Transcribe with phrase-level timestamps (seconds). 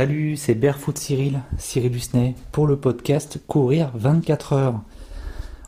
[0.00, 4.80] Salut, c'est Barefoot Cyril, Cyril Husney, pour le podcast Courir 24 heures.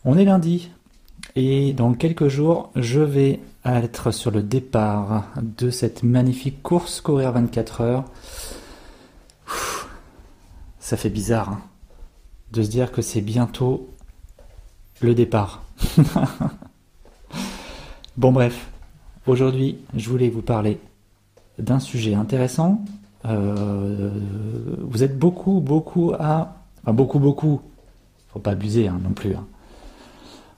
[0.05, 0.71] On est lundi
[1.35, 7.31] et dans quelques jours, je vais être sur le départ de cette magnifique course Courir
[7.31, 8.05] 24 heures.
[10.79, 11.61] ça fait bizarre hein,
[12.53, 13.87] de se dire que c'est bientôt
[15.01, 15.61] le départ.
[18.17, 18.67] bon bref,
[19.27, 20.79] aujourd'hui, je voulais vous parler
[21.59, 22.83] d'un sujet intéressant
[23.25, 24.09] euh,
[24.81, 26.55] vous êtes beaucoup, beaucoup à.
[26.81, 27.61] Enfin, beaucoup, beaucoup.
[28.31, 29.35] Faut pas abuser hein, non plus.
[29.35, 29.45] Hein.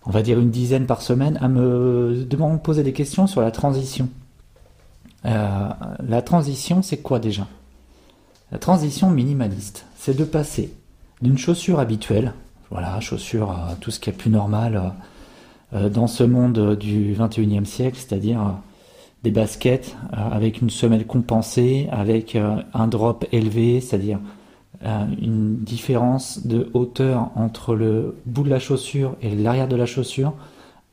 [0.06, 3.52] On va dire une dizaine par semaine à me demander, poser des questions sur la
[3.52, 4.10] transition.
[5.26, 5.70] Euh,
[6.08, 7.48] la transition, c'est quoi déjà?
[8.52, 10.74] La transition minimaliste, c'est de passer
[11.22, 12.34] d'une chaussure habituelle,
[12.70, 14.94] voilà, chaussure, euh, tout ce qui est plus normal
[15.72, 18.40] dans ce monde du 21e siècle, c'est-à-dire
[19.26, 24.20] des baskets euh, avec une semelle compensée, avec euh, un drop élevé, c'est-à-dire
[24.86, 29.88] euh, une différence de hauteur entre le bout de la chaussure et l'arrière de la
[29.88, 30.34] chaussure.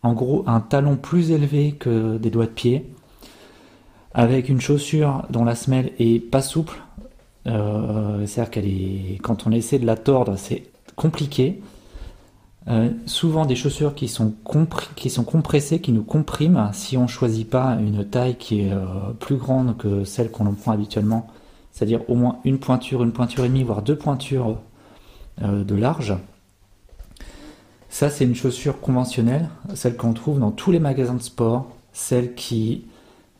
[0.02, 2.90] En gros, un talon plus élevé que des doigts de pied,
[4.14, 6.80] avec une chaussure dont la semelle est pas souple.
[7.44, 10.64] c'est-à-dire qu'elle est, quand on essaie de la tordre, c'est
[10.96, 11.60] compliqué.
[12.68, 14.34] Euh, souvent des chaussures qui sont,
[14.94, 18.72] qui sont compressées, qui nous compriment si on ne choisit pas une taille qui est
[18.72, 18.84] euh,
[19.18, 21.26] plus grande que celle qu'on en prend habituellement,
[21.72, 24.58] c'est-à-dire au moins une pointure, une pointure et demie, voire deux pointures
[25.42, 26.14] euh, de large.
[27.88, 32.34] Ça, c'est une chaussure conventionnelle, celle qu'on trouve dans tous les magasins de sport, celle
[32.34, 32.86] qui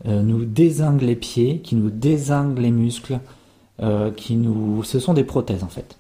[0.05, 3.21] nous désingue les pieds, qui nous désingue les muscles,
[4.17, 4.83] qui nous...
[4.83, 5.97] ce sont des prothèses en fait.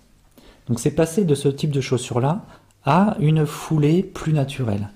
[0.68, 2.44] Donc c'est passé de ce type de chaussures-là
[2.84, 4.88] à une foulée plus naturelle.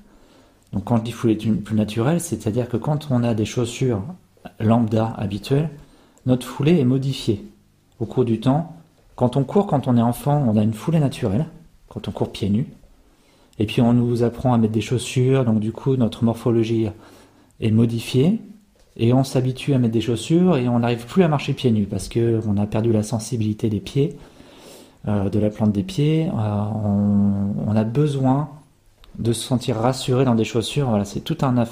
[0.72, 4.02] Donc quand je dis foulée plus naturelle, c'est-à-dire que quand on a des chaussures
[4.60, 5.70] lambda habituelles,
[6.26, 7.44] notre foulée est modifiée
[8.00, 8.76] au cours du temps.
[9.14, 11.46] Quand on court, quand on est enfant, on a une foulée naturelle,
[11.88, 12.66] quand on court pieds nus.
[13.58, 16.88] Et puis on nous apprend à mettre des chaussures, donc du coup notre morphologie
[17.60, 18.40] est modifiée,
[18.98, 21.86] et on s'habitue à mettre des chaussures et on n'arrive plus à marcher pieds nus
[21.86, 24.16] parce qu'on a perdu la sensibilité des pieds
[25.06, 26.64] de la plante des pieds, euh,
[27.66, 28.48] on, a besoin
[29.18, 31.00] de se sentir rassuré dans des chaussures.
[31.04, 31.64] C'est tout un,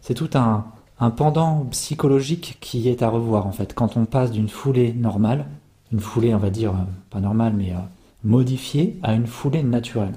[0.00, 0.64] c'est tout un,
[1.10, 3.74] pendant psychologique qui est à revoir en fait.
[3.74, 5.46] Quand on passe d'une foulée normale,
[5.92, 7.72] une foulée on va dire euh, pas normale mais
[8.24, 10.14] modifiée, à une foulée naturelle.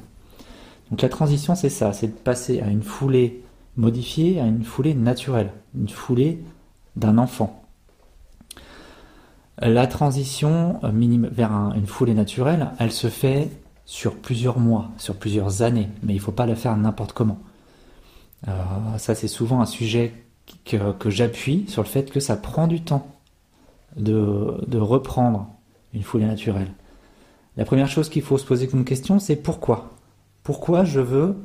[0.91, 3.43] Donc la transition c'est ça, c'est de passer à une foulée
[3.77, 6.43] modifiée à une foulée naturelle, une foulée
[6.95, 7.60] d'un enfant.
[9.59, 13.49] La transition euh, vers une foulée naturelle, elle se fait
[13.85, 17.39] sur plusieurs mois, sur plusieurs années, mais il ne faut pas la faire n'importe comment.
[18.47, 18.51] Euh,
[18.97, 20.13] ça, c'est souvent un sujet
[20.65, 23.07] que, j'appuie sur le fait que ça prend du temps
[23.97, 25.47] de, reprendre
[25.93, 26.71] une foulée naturelle.
[27.57, 29.91] La première chose qu'il faut se poser comme question, c'est pourquoi?
[30.43, 31.35] Pourquoi je veux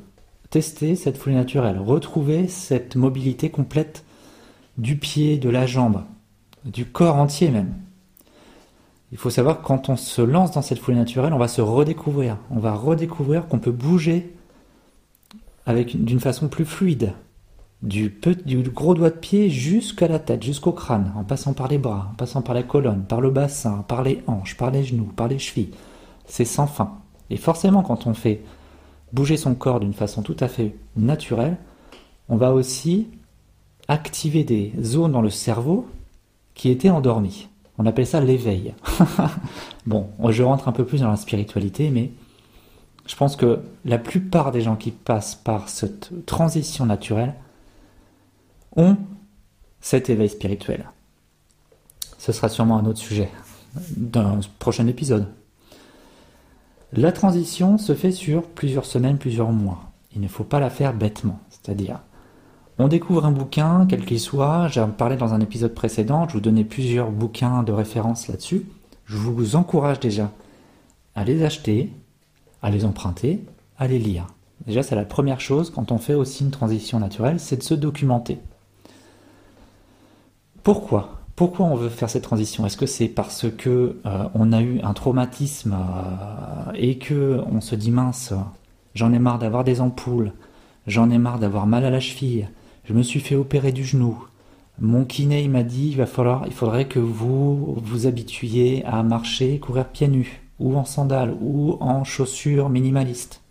[0.48, 4.04] tester cette foulée naturelle, retrouver cette mobilité complète
[4.78, 6.04] du pied, de la jambe,
[6.64, 7.74] du corps entier même
[9.12, 11.60] il faut savoir que quand on se lance dans cette foulée naturelle, on va se
[11.60, 12.38] redécouvrir.
[12.50, 14.34] On va redécouvrir qu'on peut bouger
[15.66, 17.12] d'une façon plus fluide,
[17.82, 18.12] du
[18.72, 22.14] gros doigt de pied jusqu'à la tête, jusqu'au crâne, en passant par les bras, en
[22.14, 25.38] passant par la colonne, par le bassin, par les hanches, par les genoux, par les
[25.38, 25.72] chevilles.
[26.26, 26.98] C'est sans fin.
[27.30, 28.42] Et forcément, quand on fait
[29.12, 31.56] bouger son corps d'une façon tout à fait naturelle,
[32.28, 33.08] on va aussi
[33.88, 35.86] activer des zones dans le cerveau
[36.54, 37.48] qui étaient endormies.
[37.78, 38.74] On appelle ça l'éveil.
[39.86, 42.10] bon, je rentre un peu plus dans la spiritualité, mais
[43.06, 47.34] je pense que la plupart des gens qui passent par cette transition naturelle
[48.74, 48.96] ont
[49.80, 50.90] cet éveil spirituel.
[52.18, 53.30] Ce sera sûrement un autre sujet
[53.96, 55.28] d'un prochain épisode.
[56.92, 59.92] La transition se fait sur plusieurs semaines, plusieurs mois.
[60.14, 62.00] Il ne faut pas la faire bêtement, c'est-à-dire
[62.78, 66.40] on découvre un bouquin, quel qu'il soit, j'en parlais dans un épisode précédent, je vous
[66.40, 68.66] donnais plusieurs bouquins de référence là-dessus.
[69.06, 70.30] Je vous encourage déjà
[71.14, 71.90] à les acheter,
[72.62, 73.42] à les emprunter,
[73.78, 74.26] à les lire.
[74.66, 77.74] Déjà, c'est la première chose quand on fait aussi une transition naturelle, c'est de se
[77.74, 78.38] documenter.
[80.62, 81.20] Pourquoi?
[81.36, 82.66] Pourquoi on veut faire cette transition?
[82.66, 87.60] Est-ce que c'est parce que euh, on a eu un traumatisme euh, et que on
[87.60, 88.32] se dit mince,
[88.94, 90.32] j'en ai marre d'avoir des ampoules,
[90.86, 92.48] j'en ai marre d'avoir mal à la cheville,
[92.86, 94.24] je me suis fait opérer du genou.
[94.78, 96.06] Mon kiné m'a dit il
[96.46, 101.76] il faudrait que vous vous habituiez à marcher, courir pieds nus, ou en sandales, ou
[101.80, 103.42] en chaussures minimalistes.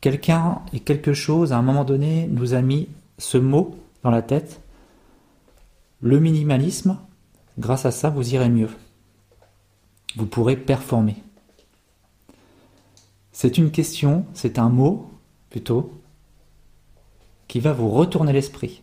[0.00, 2.88] Quelqu'un et quelque chose à un moment donné nous a mis
[3.18, 4.60] ce mot dans la tête.
[6.00, 6.98] Le minimalisme,
[7.58, 8.70] grâce à ça, vous irez mieux.
[10.16, 11.16] vous pourrez performer
[13.32, 15.10] C'est une question, c'est un mot
[15.50, 16.01] plutôt,
[17.52, 18.80] qui va vous retourner l'esprit.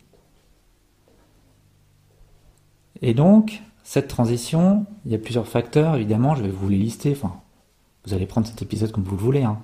[3.02, 7.18] Et donc, cette transition, il y a plusieurs facteurs, évidemment, je vais vous les lister,
[8.06, 9.42] vous allez prendre cet épisode comme vous le voulez.
[9.42, 9.58] Hein.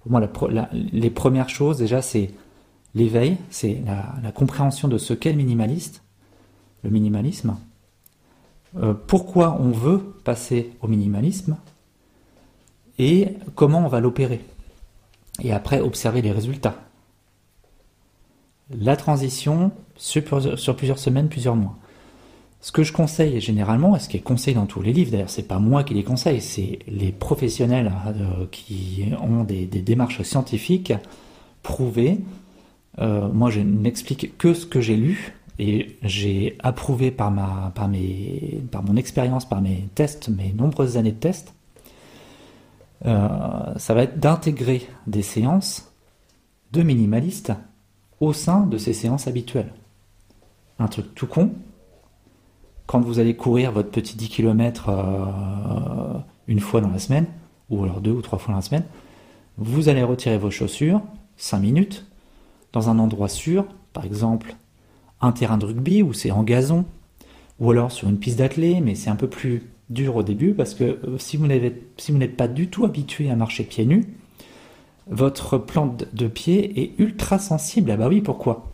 [0.00, 0.20] Pour moi,
[0.72, 2.32] les premières choses, déjà, c'est
[2.96, 6.02] l'éveil, c'est la, compréhension de ce qu'est le minimaliste,
[6.82, 7.56] le minimalisme,
[8.78, 11.56] euh, pourquoi on veut passer au minimalisme,
[12.98, 14.44] et comment on va l'opérer.
[15.40, 16.89] Et après, observer les résultats.
[18.78, 21.76] La transition sur plusieurs semaines, plusieurs mois.
[22.62, 25.30] Ce que je conseille généralement, et ce qui est conseillé dans tous les livres, d'ailleurs
[25.30, 30.92] c'est pas moi qui les conseille, c'est les professionnels euh, qui ont des, démarches scientifiques
[31.62, 32.18] prouvées.
[32.98, 39.48] Euh, moi je n'explique que ce que j'ai lu et j'ai approuvé par, mon expérience,
[39.48, 41.54] par mes tests, mes nombreuses années de tests.
[43.06, 43.28] Euh,
[43.76, 45.90] ça va être d'intégrer des séances
[46.72, 47.52] de minimalistes
[48.20, 49.72] au sein de ces séances habituelles.
[50.78, 51.52] Un truc tout con,
[52.86, 57.26] quand vous allez courir votre petit 10 km euh, une fois dans la semaine,
[57.68, 58.84] ou alors deux ou trois fois dans la semaine,
[59.58, 61.00] vous allez retirer vos chaussures
[61.36, 62.06] 5 minutes
[62.72, 64.56] dans un endroit sûr, par exemple
[65.20, 66.84] un terrain de rugby où c'est en gazon,
[67.58, 70.74] ou alors sur une piste d'athlée, mais c'est un peu plus dur au début parce
[70.74, 74.04] que euh, si vous n'êtes pas du tout habitué à marcher pieds nus,
[75.10, 77.90] votre plante de pied est ultra sensible.
[77.90, 78.70] Ah bah oui, pourquoi?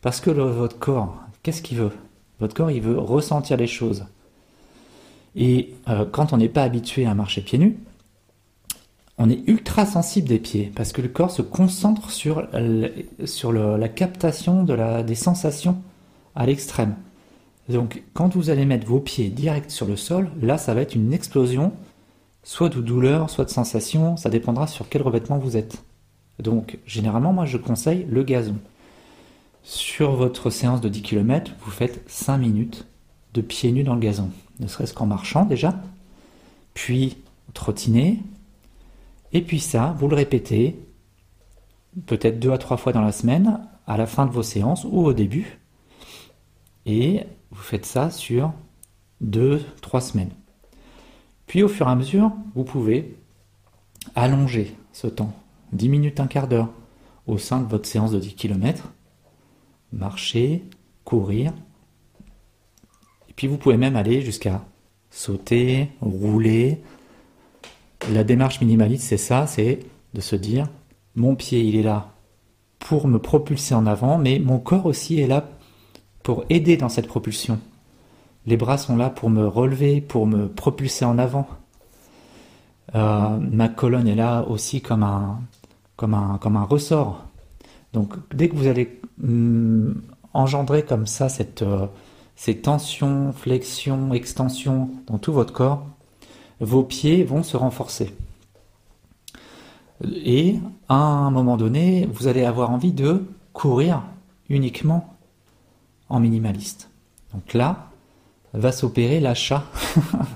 [0.00, 1.92] Parce que votre corps, qu'est-ce qu'il veut?
[2.40, 4.04] Votre corps, il veut ressentir les choses.
[5.36, 7.78] Et euh, quand on n'est pas habitué à marcher pieds nus,
[9.18, 14.64] on est ultra sensible des pieds parce que le corps se concentre sur, la captation
[14.64, 15.76] des sensations
[16.34, 16.96] à l'extrême.
[17.68, 20.94] Donc quand vous allez mettre vos pieds direct sur le sol, là ça va être
[20.94, 21.72] une explosion,
[22.42, 25.84] soit de douleur, soit de sensation, ça dépendra sur quel revêtement vous êtes.
[26.38, 28.56] Donc généralement moi je conseille le gazon.
[29.62, 32.86] Sur votre séance de 10 km, vous faites 5 minutes
[33.34, 34.30] de pieds nus dans le gazon,
[34.60, 35.74] ne serait-ce qu'en marchant déjà,
[36.74, 37.16] puis
[37.54, 38.20] trottiner,
[39.32, 40.78] et puis ça, vous le répétez
[42.06, 45.04] peut-être deux à trois fois dans la semaine, à la fin de vos séances ou
[45.04, 45.58] au début,
[46.86, 48.52] et vous faites ça sur
[49.20, 50.30] deux, trois semaines.
[51.46, 53.16] Puis au fur et à mesure, vous pouvez
[54.14, 55.34] allonger ce temps,
[55.72, 56.70] 10 minutes, un quart d'heure,
[57.26, 58.92] au sein de votre séance de 10 km,
[59.92, 60.64] marcher,
[61.04, 61.52] courir.
[63.28, 64.64] Et puis vous pouvez même aller jusqu'à
[65.10, 66.80] sauter, rouler.
[68.10, 69.80] La démarche minimaliste, c'est ça, c'est
[70.14, 70.68] de se dire,
[71.14, 72.14] mon pied, il est là
[72.78, 75.48] pour me propulser en avant, mais mon corps aussi est là
[76.22, 77.60] pour aider dans cette propulsion.
[78.46, 81.46] Les bras sont là pour me relever, pour me propulser en avant.
[82.94, 85.40] Euh, ma colonne est là aussi comme un,
[85.96, 87.24] comme un, comme un ressort.
[87.92, 89.92] Donc dès que vous allez Hmm,
[90.32, 91.86] engendrer comme ça cette, euh,
[92.34, 95.86] ces tensions, flexions, extensions dans tout votre corps,
[96.60, 98.12] vos pieds vont se renforcer.
[100.04, 104.02] Et à un moment donné, vous allez avoir envie de courir
[104.48, 105.14] uniquement
[106.08, 106.90] en minimaliste.
[107.32, 107.91] Donc là,
[108.54, 109.64] va s'opérer l'achat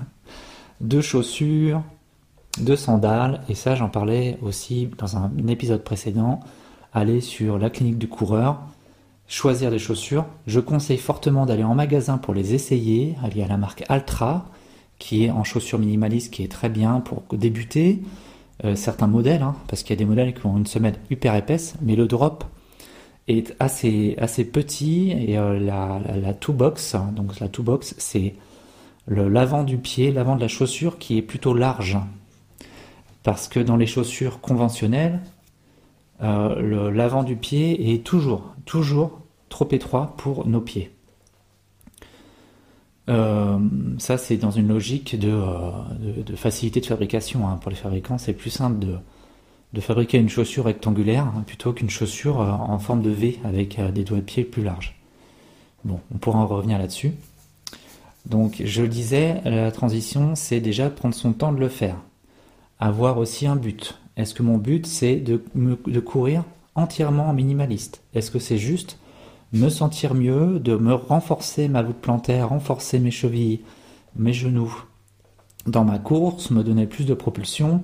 [0.81, 1.81] de chaussures,
[2.59, 6.39] de sandales, et ça j'en parlais aussi dans un épisode précédent,
[6.93, 8.59] aller sur la clinique du coureur,
[9.27, 10.25] choisir des chaussures.
[10.47, 13.15] Je conseille fortement d'aller en magasin pour les essayer.
[13.29, 14.47] Il y a la marque Altra
[14.99, 18.01] qui est en chaussures minimalistes qui est très bien pour débuter.
[18.65, 21.35] Euh, certains modèles, hein, parce qu'il y a des modèles qui ont une semelle hyper
[21.35, 22.43] épaisse, mais le drop
[23.27, 27.49] est assez, assez petit et euh, la, la, two box, donc la
[27.97, 28.35] c'est
[29.07, 31.97] l'avant du pied, l'avant de la chaussure qui est plutôt large.
[33.23, 35.19] Parce que dans les chaussures conventionnelles,
[36.21, 40.91] euh, l'avant du pied est toujours, toujours trop étroit pour nos pieds.
[43.09, 43.57] Euh,
[43.99, 47.47] ça, c'est dans une logique de, euh, facilité de fabrication.
[47.47, 47.57] Hein.
[47.61, 48.97] Pour les fabricants, c'est plus simple de,
[49.81, 54.17] fabriquer une chaussure rectangulaire hein, plutôt qu'une chaussure en forme de V avec des doigts
[54.17, 54.95] de pied plus larges.
[55.83, 57.13] Bon, on pourra en revenir là-dessus.
[58.25, 61.95] Donc, je le disais, la transition, c'est déjà prendre son temps de le faire.
[62.79, 63.99] Avoir aussi un but.
[64.17, 66.43] Est-ce que mon but, c'est de, de courir
[66.75, 68.01] entièrement minimaliste?
[68.13, 68.97] Est-ce que c'est juste
[69.53, 73.61] me sentir mieux, de me renforcer ma voûte plantaire, renforcer mes chevilles,
[74.15, 74.83] mes genoux
[75.65, 77.83] dans ma course, me donner plus de propulsion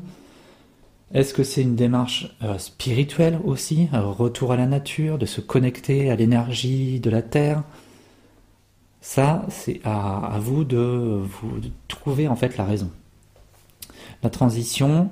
[1.13, 5.41] Est-ce que c'est une démarche euh, spirituelle aussi, un retour à la nature, de se
[5.41, 7.63] connecter à l'énergie de la terre?
[8.99, 12.89] Ça, c'est à, vous de vous trouver en fait la raison.
[14.23, 15.11] La transition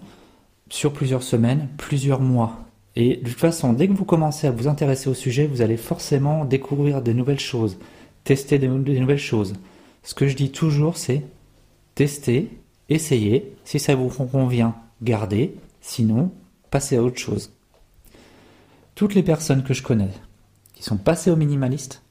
[0.69, 2.57] sur plusieurs semaines, plusieurs mois.
[2.95, 5.77] Et de toute façon, dès que vous commencez à vous intéresser au sujet, vous allez
[5.77, 7.77] forcément découvrir des nouvelles choses,
[8.23, 9.53] tester des, nouvelles choses.
[10.03, 11.23] Ce que je dis toujours, c'est
[11.93, 12.49] tester,
[12.89, 13.53] essayer.
[13.65, 15.53] Si ça vous convient, gardez.
[15.81, 16.31] Sinon,
[16.69, 17.51] passez à autre chose.
[18.95, 20.11] Toutes les personnes que je connais
[20.73, 22.01] qui sont passées au minimaliste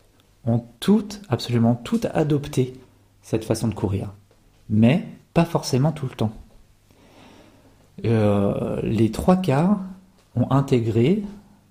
[0.44, 2.74] ont toutes, absolument toutes adopté
[3.22, 4.12] cette façon de courir.
[4.68, 6.32] Mais pas forcément tout le temps.
[8.04, 9.80] Euh, les trois quarts
[10.36, 11.22] ont intégré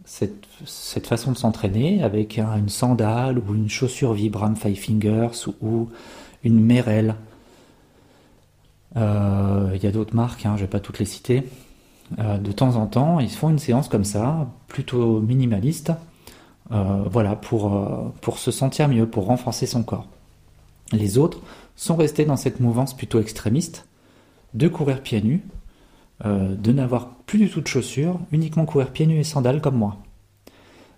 [0.05, 0.45] cette,
[1.05, 5.89] façon de s'entraîner avec une sandale ou une chaussure Vibram Five Fingers ou
[6.43, 7.15] une Merrell.
[8.95, 11.43] Euh, il y a d'autres marques, hein, je ne vais pas toutes les citer.
[12.17, 15.91] Euh, de temps en temps, ils font une séance comme ça, plutôt minimaliste,
[16.71, 20.05] voilà, pour, pour se sentir mieux, pour renforcer son corps.
[20.91, 21.39] Les autres
[21.75, 23.87] sont restés dans cette mouvance plutôt extrémiste
[24.53, 25.41] de courir pieds nus,
[26.25, 29.77] euh, de n'avoir plus du tout de chaussures, uniquement courir pieds nus et sandales comme
[29.77, 29.97] moi.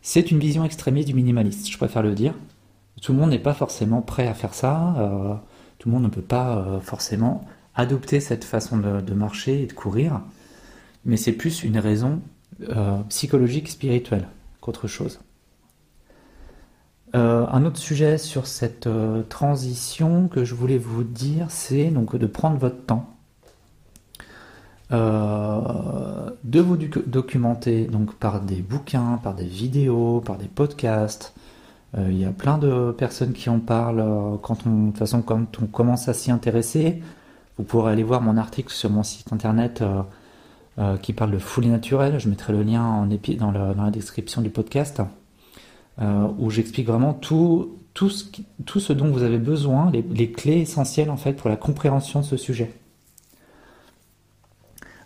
[0.02, 2.34] C'est une vision extrémiste du minimaliste, je préfère le dire.
[3.02, 5.36] Tout le monde n'est pas forcément prêt à faire ça, euh,
[5.78, 9.74] tout le monde ne peut pas euh, forcément adopter cette façon de, marcher et de
[9.74, 10.22] courir,
[11.06, 12.22] mais c'est plus une raison
[13.10, 14.28] psychologique, spirituelle
[14.60, 15.20] qu'autre chose.
[17.14, 18.88] un autre sujet sur cette
[19.30, 23.12] transition que je voulais vous dire, c'est donc de prendre votre temps
[24.92, 31.34] euh, de vous documenter donc par des bouquins, par des vidéos, par des podcasts.
[31.98, 34.02] Euh, il y a plein de personnes qui en parlent.
[34.02, 37.02] Euh, de toute façon, quand on commence à s'y intéresser,
[37.58, 39.84] vous pourrez aller voir mon article sur mon site internet
[41.02, 42.20] qui parle de folie naturelle.
[42.20, 45.02] Je mettrai le lien en dans, la description du podcast,
[46.00, 51.34] où j'explique vraiment tout, tout, ce dont vous avez besoin, les, clés essentielles en fait
[51.34, 52.72] pour la compréhension de ce sujet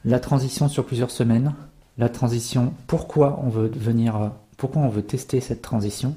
[0.05, 1.53] la transition sur plusieurs semaines,
[1.97, 6.15] la transition, pourquoi on veut venir, pourquoi on veut tester cette transition,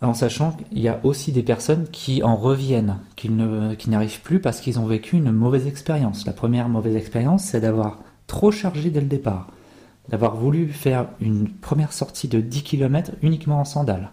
[0.00, 4.60] en sachant qu'il y a aussi des personnes qui en reviennent, qui n'arrivent plus parce
[4.60, 6.26] qu'ils ont vécu une mauvaise expérience.
[6.26, 9.48] La première mauvaise expérience, c'est d'avoir trop chargé dès le départ,
[10.08, 14.12] d'avoir voulu faire une première sortie de 10 km uniquement en sandales.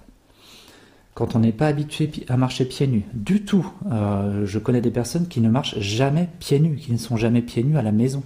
[1.14, 3.72] Quand on n'est pas habitué à marcher pieds nus, du tout.
[3.92, 7.42] Euh, je connais des personnes qui ne marchent jamais pieds nus, qui ne sont jamais
[7.42, 8.24] pieds nus à la maison.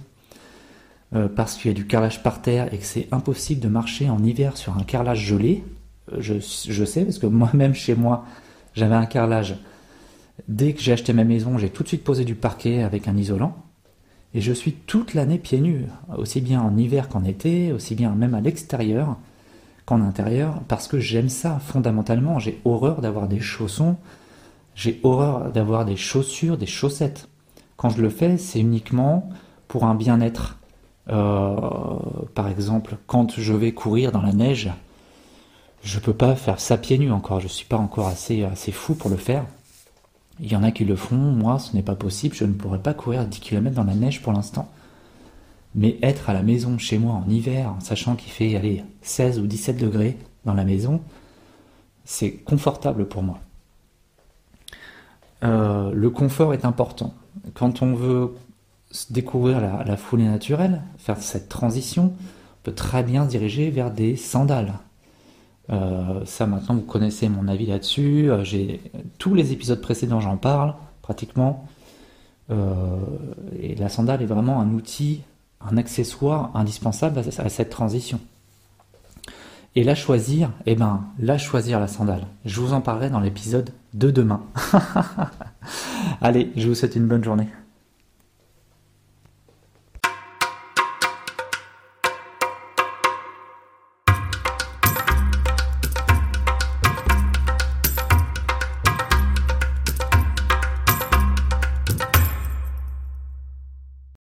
[1.14, 4.08] Euh, parce qu'il y a du carrelage par terre et que c'est impossible de marcher
[4.08, 5.62] en hiver sur un carrelage gelé.
[6.12, 8.24] Euh, je, je sais, parce que moi-même chez moi,
[8.74, 9.56] j'avais un carrelage.
[10.48, 13.16] Dès que j'ai acheté ma maison, j'ai tout de suite posé du parquet avec un
[13.16, 13.56] isolant.
[14.34, 18.10] Et je suis toute l'année pieds nus, aussi bien en hiver qu'en été, aussi bien
[18.10, 19.16] même à l'extérieur
[19.86, 22.38] qu'en intérieur, parce que j'aime ça fondamentalement.
[22.38, 23.96] J'ai horreur d'avoir des chaussons,
[24.74, 27.28] j'ai horreur d'avoir des chaussures, des chaussettes.
[27.76, 29.28] Quand je le fais, c'est uniquement
[29.66, 30.60] pour un bien-être
[31.10, 31.56] euh,
[32.34, 34.70] par exemple, quand je vais courir dans la neige,
[35.82, 37.40] je peux pas faire ça pieds nus encore.
[37.40, 39.44] Je suis pas encore assez, assez fou pour le faire.
[40.40, 42.78] Il y en a qui le font, moi ce n'est pas possible, je ne pourrais
[42.78, 44.70] pas courir 10 km dans la neige pour l'instant.
[45.74, 49.38] Mais être à la maison chez moi en hiver, en sachant qu'il fait aller 16
[49.38, 51.00] ou 17 degrés dans la maison,
[52.04, 53.38] c'est confortable pour moi.
[55.44, 57.14] Euh, le confort est important.
[57.54, 58.34] Quand on veut
[59.10, 64.16] découvrir la, foulée naturelle, faire cette transition, on peut très bien se diriger vers des
[64.16, 64.74] sandales.
[65.72, 68.30] Euh, ça maintenant vous connaissez mon avis là-dessus.
[68.30, 68.80] Euh, j'ai
[69.18, 71.66] tous les épisodes précédents j'en parle pratiquement.
[72.50, 72.96] Euh,
[73.60, 75.22] et la sandale est vraiment un outil,
[75.60, 78.20] un accessoire indispensable à, cette transition.
[79.76, 82.26] Et la choisir, eh ben, la choisir la sandale.
[82.44, 84.42] Je vous en parlerai dans l'épisode de demain.
[86.20, 87.46] Allez, je vous souhaite une bonne journée.